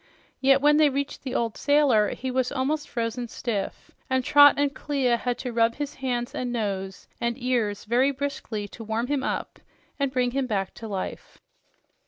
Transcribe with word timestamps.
Yet 0.39 0.61
when 0.61 0.77
they 0.77 0.89
reached 0.89 1.21
the 1.21 1.35
old 1.35 1.55
sailor, 1.57 2.09
he 2.15 2.31
was 2.31 2.51
almost 2.51 2.89
frozen 2.89 3.27
stiff, 3.27 3.91
and 4.09 4.23
Trot 4.25 4.55
and 4.57 4.73
Clia 4.73 5.15
had 5.15 5.37
to 5.37 5.53
rub 5.53 5.75
his 5.75 5.93
hands 5.93 6.33
and 6.33 6.51
nose 6.51 7.07
and 7.21 7.37
ears 7.39 7.85
very 7.85 8.09
briskly 8.09 8.67
to 8.69 8.83
warm 8.83 9.05
him 9.05 9.21
up 9.21 9.59
and 9.99 10.11
bring 10.11 10.31
him 10.31 10.47
back 10.47 10.73
to 10.73 10.87
life. 10.87 11.39